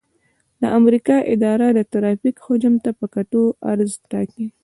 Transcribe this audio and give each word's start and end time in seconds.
د 0.61 0.63
امریکا 0.79 1.15
اداره 1.33 1.67
د 1.77 1.79
ترافیک 1.93 2.35
حجم 2.45 2.73
ته 2.83 2.91
په 2.99 3.05
کتو 3.13 3.41
عرض 3.71 3.91
ټاکي 4.11 4.47